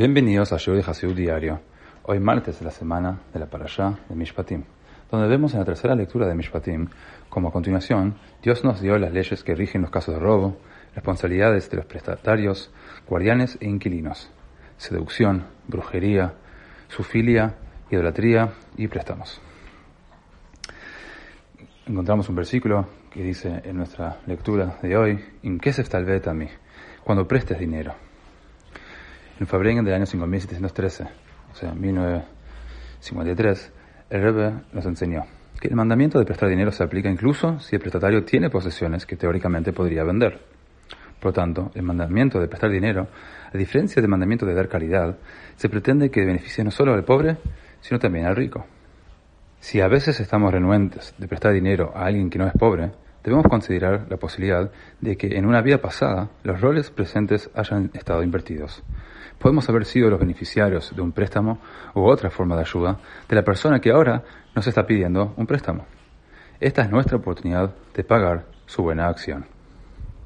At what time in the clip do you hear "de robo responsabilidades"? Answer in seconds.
10.14-11.68